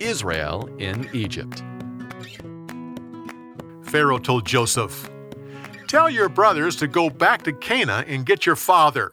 Israel 0.00 0.68
in 0.78 1.08
Egypt. 1.12 1.62
Pharaoh 3.82 4.18
told 4.18 4.46
Joseph, 4.46 5.10
Tell 5.86 6.10
your 6.10 6.28
brothers 6.28 6.76
to 6.76 6.86
go 6.86 7.08
back 7.08 7.42
to 7.44 7.52
Canaan 7.52 8.04
and 8.06 8.26
get 8.26 8.44
your 8.44 8.56
father. 8.56 9.12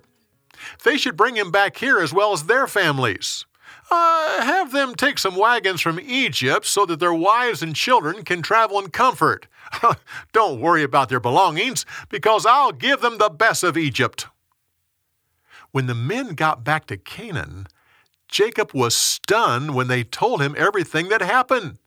They 0.83 0.97
should 0.97 1.15
bring 1.15 1.37
him 1.37 1.51
back 1.51 1.78
here 1.78 1.99
as 1.99 2.13
well 2.13 2.33
as 2.33 2.44
their 2.44 2.67
families. 2.67 3.46
Uh, 3.90 4.42
have 4.42 4.71
them 4.71 4.96
take 4.96 5.19
some 5.19 5.35
wagons 5.35 5.79
from 5.79 5.99
Egypt 5.99 6.65
so 6.65 6.86
that 6.86 6.99
their 6.99 7.13
wives 7.13 7.62
and 7.62 7.76
children 7.76 8.24
can 8.24 8.42
travel 8.42 8.79
in 8.79 8.90
comfort. 8.90 9.47
Don't 10.33 10.60
worry 10.60 10.83
about 10.83 11.10
their 11.10 11.20
belongings, 11.20 11.86
because 12.10 12.46
I'll 12.46 12.72
give 12.72 13.02
them 13.02 13.17
the 13.17 13.29
best 13.29 13.63
of 13.63 13.78
Egypt. 13.78 14.28
When 15.72 15.88
the 15.88 15.96
men 15.96 16.36
got 16.36 16.63
back 16.63 16.88
to 16.88 16.98
Canaan, 16.98 17.67
Jacob 18.36 18.73
was 18.73 18.94
stunned 18.94 19.73
when 19.73 19.88
they 19.88 20.04
told 20.04 20.41
him 20.41 20.55
everything 20.58 21.08
that 21.08 21.22
happened. 21.22 21.78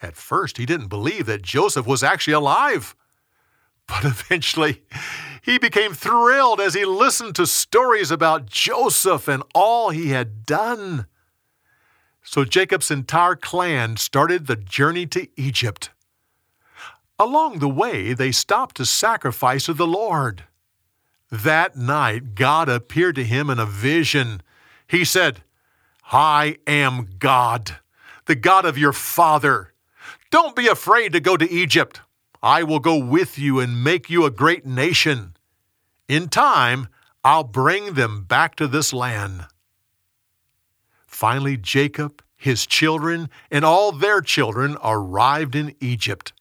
At 0.00 0.14
first, 0.14 0.56
he 0.56 0.66
didn't 0.66 0.86
believe 0.86 1.26
that 1.26 1.42
Joseph 1.42 1.84
was 1.84 2.04
actually 2.04 2.34
alive. 2.34 2.94
But 3.88 4.04
eventually, 4.04 4.84
he 5.42 5.58
became 5.58 5.92
thrilled 5.92 6.60
as 6.60 6.74
he 6.74 6.84
listened 6.84 7.34
to 7.34 7.46
stories 7.48 8.12
about 8.12 8.46
Joseph 8.46 9.26
and 9.26 9.42
all 9.52 9.90
he 9.90 10.10
had 10.10 10.46
done. 10.46 11.06
So 12.22 12.44
Jacob's 12.44 12.92
entire 12.92 13.34
clan 13.34 13.96
started 13.96 14.46
the 14.46 14.54
journey 14.54 15.06
to 15.06 15.26
Egypt. 15.36 15.90
Along 17.18 17.58
the 17.58 17.68
way, 17.68 18.14
they 18.14 18.30
stopped 18.30 18.76
to 18.76 18.86
sacrifice 18.86 19.64
to 19.64 19.74
the 19.74 19.88
Lord. 19.88 20.44
That 21.32 21.74
night, 21.74 22.36
God 22.36 22.68
appeared 22.68 23.16
to 23.16 23.24
him 23.24 23.50
in 23.50 23.58
a 23.58 23.66
vision. 23.66 24.40
He 24.86 25.04
said, 25.04 25.42
I 26.12 26.58
am 26.66 27.08
God, 27.18 27.76
the 28.26 28.34
God 28.34 28.64
of 28.64 28.78
your 28.78 28.92
father. 28.92 29.72
Don't 30.30 30.56
be 30.56 30.68
afraid 30.68 31.12
to 31.12 31.20
go 31.20 31.36
to 31.36 31.50
Egypt. 31.50 32.00
I 32.42 32.62
will 32.62 32.80
go 32.80 32.96
with 32.96 33.38
you 33.38 33.58
and 33.58 33.82
make 33.82 34.10
you 34.10 34.24
a 34.24 34.30
great 34.30 34.66
nation. 34.66 35.36
In 36.08 36.28
time, 36.28 36.88
I'll 37.24 37.44
bring 37.44 37.94
them 37.94 38.24
back 38.24 38.54
to 38.56 38.68
this 38.68 38.92
land. 38.92 39.46
Finally, 41.06 41.56
Jacob, 41.56 42.22
his 42.36 42.66
children, 42.66 43.30
and 43.50 43.64
all 43.64 43.92
their 43.92 44.20
children 44.20 44.76
arrived 44.84 45.54
in 45.54 45.74
Egypt. 45.80 46.34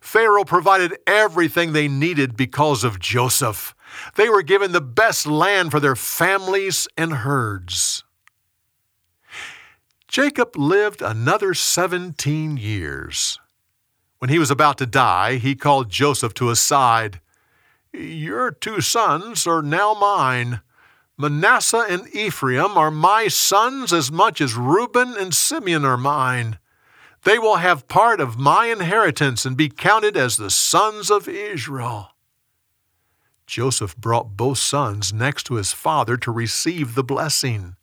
Pharaoh 0.00 0.44
provided 0.44 0.98
everything 1.06 1.72
they 1.72 1.88
needed 1.88 2.36
because 2.36 2.84
of 2.84 3.00
Joseph. 3.00 3.74
They 4.16 4.28
were 4.28 4.42
given 4.42 4.72
the 4.72 4.80
best 4.80 5.26
land 5.26 5.70
for 5.70 5.80
their 5.80 5.96
families 5.96 6.88
and 6.96 7.12
herds. 7.12 8.04
Jacob 10.12 10.58
lived 10.58 11.00
another 11.00 11.54
17 11.54 12.58
years. 12.58 13.40
When 14.18 14.28
he 14.28 14.38
was 14.38 14.50
about 14.50 14.76
to 14.76 14.84
die, 14.84 15.36
he 15.36 15.54
called 15.54 15.88
Joseph 15.88 16.34
to 16.34 16.48
his 16.48 16.60
side. 16.60 17.22
Your 17.94 18.50
two 18.50 18.82
sons 18.82 19.46
are 19.46 19.62
now 19.62 19.94
mine. 19.94 20.60
Manasseh 21.16 21.86
and 21.88 22.14
Ephraim 22.14 22.76
are 22.76 22.90
my 22.90 23.28
sons 23.28 23.90
as 23.90 24.12
much 24.12 24.42
as 24.42 24.54
Reuben 24.54 25.16
and 25.18 25.32
Simeon 25.32 25.86
are 25.86 25.96
mine. 25.96 26.58
They 27.24 27.38
will 27.38 27.56
have 27.56 27.88
part 27.88 28.20
of 28.20 28.38
my 28.38 28.66
inheritance 28.66 29.46
and 29.46 29.56
be 29.56 29.70
counted 29.70 30.14
as 30.14 30.36
the 30.36 30.50
sons 30.50 31.10
of 31.10 31.26
Israel. 31.26 32.10
Joseph 33.46 33.96
brought 33.96 34.36
both 34.36 34.58
sons 34.58 35.10
next 35.10 35.44
to 35.44 35.54
his 35.54 35.72
father 35.72 36.18
to 36.18 36.30
receive 36.30 36.94
the 36.96 37.04
blessing. 37.04 37.76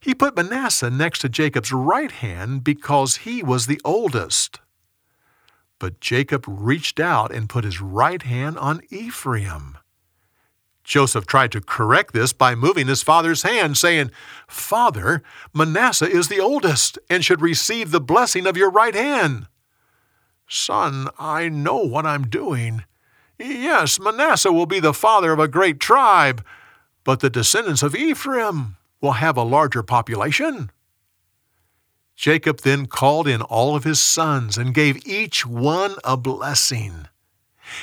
He 0.00 0.14
put 0.14 0.34
Manasseh 0.34 0.88
next 0.88 1.18
to 1.20 1.28
Jacob's 1.28 1.72
right 1.72 2.10
hand 2.10 2.64
because 2.64 3.18
he 3.18 3.42
was 3.42 3.66
the 3.66 3.80
oldest. 3.84 4.58
But 5.78 6.00
Jacob 6.00 6.44
reached 6.48 6.98
out 6.98 7.30
and 7.32 7.48
put 7.48 7.64
his 7.64 7.80
right 7.80 8.22
hand 8.22 8.58
on 8.58 8.80
Ephraim. 8.88 9.76
Joseph 10.82 11.26
tried 11.26 11.52
to 11.52 11.60
correct 11.60 12.14
this 12.14 12.32
by 12.32 12.54
moving 12.54 12.86
his 12.86 13.02
father's 13.02 13.42
hand, 13.42 13.76
saying, 13.76 14.10
Father, 14.48 15.22
Manasseh 15.54 16.10
is 16.10 16.28
the 16.28 16.40
oldest 16.40 16.98
and 17.08 17.24
should 17.24 17.42
receive 17.42 17.90
the 17.90 18.00
blessing 18.00 18.46
of 18.46 18.56
your 18.56 18.70
right 18.70 18.94
hand. 18.94 19.46
Son, 20.48 21.08
I 21.18 21.48
know 21.48 21.76
what 21.76 22.06
I'm 22.06 22.26
doing. 22.26 22.84
Yes, 23.38 24.00
Manasseh 24.00 24.52
will 24.52 24.66
be 24.66 24.80
the 24.80 24.94
father 24.94 25.32
of 25.32 25.38
a 25.38 25.46
great 25.46 25.78
tribe, 25.78 26.44
but 27.04 27.20
the 27.20 27.30
descendants 27.30 27.82
of 27.82 27.94
Ephraim 27.94 28.76
will 29.00 29.12
have 29.12 29.36
a 29.36 29.42
larger 29.42 29.82
population. 29.82 30.70
Jacob 32.16 32.60
then 32.60 32.86
called 32.86 33.26
in 33.26 33.40
all 33.40 33.74
of 33.74 33.84
his 33.84 34.00
sons 34.00 34.58
and 34.58 34.74
gave 34.74 35.06
each 35.06 35.46
one 35.46 35.94
a 36.04 36.16
blessing. 36.16 37.08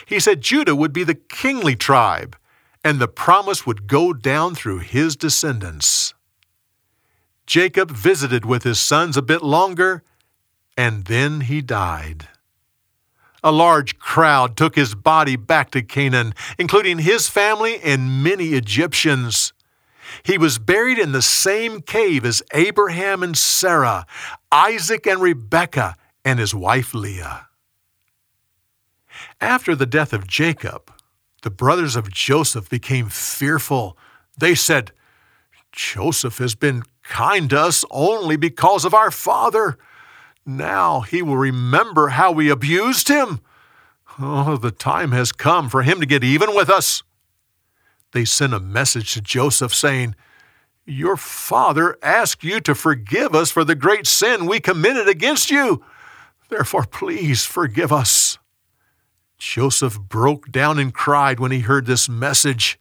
He 0.05 0.19
said 0.19 0.41
Judah 0.41 0.75
would 0.75 0.94
be 0.94 1.03
the 1.03 1.16
kingly 1.16 1.75
tribe, 1.75 2.38
and 2.83 3.00
the 3.00 3.07
promise 3.07 3.66
would 3.66 3.88
go 3.88 4.13
down 4.13 4.53
through 4.53 4.79
his 4.79 5.16
descendants. 5.16 6.13
Jacob 7.47 7.89
visited 7.89 8.45
with 8.45 8.63
his 8.63 8.79
sons 8.79 9.17
a 9.17 9.22
bit 9.22 9.41
longer, 9.41 10.03
and 10.75 11.05
then 11.05 11.41
he 11.41 11.61
died. 11.61 12.28
A 13.44 13.51
large 13.51 13.97
crowd 13.97 14.57
took 14.57 14.75
his 14.75 14.94
body 14.94 15.35
back 15.35 15.72
to 15.72 15.81
Canaan, 15.81 16.34
including 16.59 16.99
his 16.99 17.29
family 17.29 17.79
and 17.81 18.22
many 18.22 18.49
Egyptians. 18.49 19.53
He 20.23 20.38
was 20.38 20.57
buried 20.57 20.97
in 20.97 21.12
the 21.12 21.22
same 21.22 21.81
cave 21.81 22.25
as 22.25 22.44
Abraham 22.53 23.23
and 23.23 23.38
Sarah, 23.38 24.06
Isaac 24.51 25.06
and 25.07 25.22
Rebekah, 25.22 25.95
and 26.23 26.40
his 26.40 26.53
wife 26.53 26.94
Leah. 26.94 27.47
After 29.40 29.75
the 29.75 29.85
death 29.85 30.13
of 30.13 30.28
Jacob, 30.28 30.91
the 31.44 31.50
brothers 31.50 31.96
of 31.96 32.12
Joseph 32.12 32.69
became 32.69 33.09
fearful. 33.09 33.97
They 34.38 34.56
said, 34.56 34.91
Joseph 35.72 36.40
has 36.40 36.56
been 36.56 36.84
kind 37.03 37.50
to 37.51 37.62
us 37.62 37.85
only 37.91 38.35
because 38.35 38.85
of 38.85 38.94
our 38.94 39.12
father. 39.12 39.78
Now 40.46 41.01
he 41.01 41.22
will 41.22 41.38
remember 41.38 42.09
how 42.09 42.31
we 42.31 42.50
abused 42.50 43.07
him. 43.07 43.41
Oh, 44.19 44.57
the 44.57 44.72
time 44.72 45.12
has 45.12 45.31
come 45.31 45.69
for 45.69 45.84
him 45.84 46.00
to 46.00 46.06
get 46.06 46.23
even 46.23 46.56
with 46.56 46.69
us 46.69 47.03
they 48.13 48.25
sent 48.25 48.53
a 48.53 48.59
message 48.59 49.13
to 49.13 49.22
Joseph 49.22 49.73
saying, 49.73 50.16
Your 50.85 51.18
father 51.18 51.97
asked 52.01 52.44
you 52.44 52.59
to 52.62 52.75
forgive 52.75 53.35
us 53.35 53.51
for 53.51 53.63
the 53.63 53.75
great 53.75 54.07
sin 54.07 54.45
we 54.45 54.59
committed 54.59 55.07
against 55.07 55.51
you. 55.51 55.84
Therefore, 56.50 56.85
please 56.85 57.46
forgive 57.46 57.91
us. 57.91 58.38
Joseph 59.38 60.00
broke 60.00 60.51
down 60.51 60.79
and 60.79 60.94
cried 60.94 61.40
when 61.40 61.51
he 61.51 61.59
heard 61.59 61.85
this 61.85 62.09
message. 62.09 62.79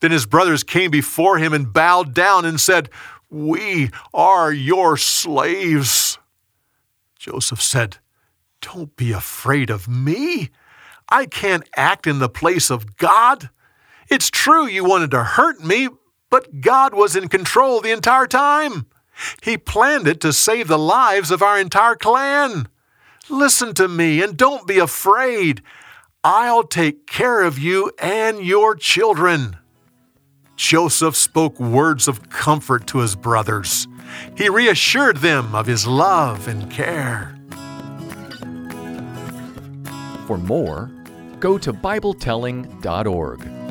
Then 0.00 0.10
his 0.10 0.26
brothers 0.26 0.62
came 0.62 0.90
before 0.90 1.38
him 1.38 1.52
and 1.52 1.72
bowed 1.72 2.12
down 2.12 2.44
and 2.44 2.60
said, 2.60 2.90
We 3.30 3.90
are 4.12 4.52
your 4.52 4.96
slaves. 4.96 6.18
Joseph 7.18 7.62
said, 7.62 7.98
Don't 8.60 8.94
be 8.96 9.12
afraid 9.12 9.70
of 9.70 9.88
me. 9.88 10.50
I 11.08 11.26
can't 11.26 11.68
act 11.76 12.06
in 12.06 12.18
the 12.18 12.28
place 12.28 12.70
of 12.70 12.96
God. 12.96 13.50
It's 14.08 14.30
true 14.30 14.66
you 14.66 14.84
wanted 14.84 15.10
to 15.12 15.24
hurt 15.24 15.62
me, 15.64 15.88
but 16.30 16.60
God 16.60 16.94
was 16.94 17.16
in 17.16 17.28
control 17.28 17.80
the 17.80 17.92
entire 17.92 18.26
time. 18.26 18.86
He 19.42 19.56
planned 19.56 20.06
it 20.06 20.20
to 20.20 20.32
save 20.32 20.68
the 20.68 20.78
lives 20.78 21.30
of 21.30 21.42
our 21.42 21.58
entire 21.58 21.96
clan. 21.96 22.68
Listen 23.28 23.74
to 23.74 23.88
me 23.88 24.22
and 24.22 24.36
don't 24.36 24.66
be 24.66 24.78
afraid. 24.78 25.62
I'll 26.22 26.64
take 26.64 27.06
care 27.06 27.42
of 27.42 27.58
you 27.58 27.92
and 27.98 28.40
your 28.40 28.74
children. 28.74 29.56
Joseph 30.56 31.16
spoke 31.16 31.58
words 31.60 32.08
of 32.08 32.30
comfort 32.30 32.86
to 32.88 32.98
his 32.98 33.14
brothers. 33.14 33.86
He 34.36 34.48
reassured 34.48 35.18
them 35.18 35.54
of 35.54 35.66
his 35.66 35.86
love 35.86 36.48
and 36.48 36.70
care. 36.70 37.36
For 40.26 40.38
more, 40.38 40.90
go 41.38 41.58
to 41.58 41.72
BibleTelling.org. 41.72 43.65